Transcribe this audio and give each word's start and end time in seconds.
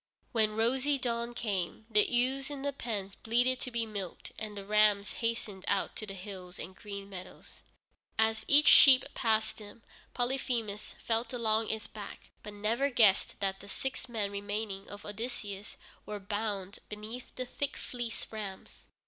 When 0.31 0.55
rosy 0.55 0.97
dawn 0.97 1.35
came, 1.35 1.85
the 1.87 2.11
ewes 2.11 2.49
in 2.49 2.63
the 2.63 2.73
pens 2.73 3.13
bleated 3.13 3.59
to 3.59 3.69
be 3.69 3.85
milked 3.85 4.31
and 4.39 4.57
the 4.57 4.65
rams 4.65 5.11
hastened 5.13 5.63
out 5.67 5.95
to 5.97 6.07
the 6.07 6.15
hills 6.15 6.57
and 6.57 6.75
green 6.75 7.07
meadows. 7.07 7.61
As 8.17 8.43
each 8.47 8.67
sheep 8.67 9.05
passed 9.13 9.59
him, 9.59 9.83
Polyphemus 10.15 10.95
felt 11.05 11.33
along 11.33 11.69
its 11.69 11.85
back, 11.85 12.31
but 12.41 12.51
never 12.55 12.89
guessed 12.89 13.39
that 13.41 13.59
the 13.59 13.69
six 13.69 14.09
remaining 14.09 14.79
men 14.83 14.89
of 14.89 15.05
Odysseus 15.05 15.77
were 16.07 16.19
bound 16.19 16.79
beneath 16.89 17.35
the 17.35 17.45
thick 17.45 17.77
fleeced 17.77 18.31
rams. 18.31 18.85